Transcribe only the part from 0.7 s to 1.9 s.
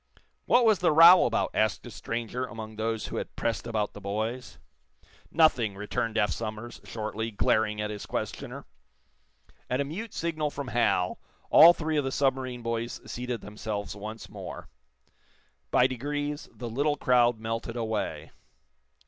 the row about?" asked